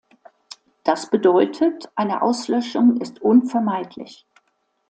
Das 0.83 1.11
bedeutet, 1.11 1.91
eine 1.93 2.23
Auslöschung 2.23 2.99
ist 3.01 3.21
unvermeidlich. 3.21 4.25